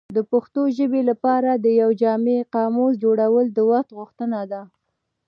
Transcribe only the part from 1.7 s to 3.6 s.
یو جامع قاموس جوړول د